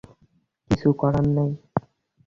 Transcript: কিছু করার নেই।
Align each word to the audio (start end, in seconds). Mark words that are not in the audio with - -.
কিছু 0.69 0.87
করার 1.01 1.25
নেই। 1.35 1.51